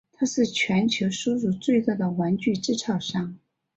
[0.13, 3.37] 它是全球收入最多的玩具制造商。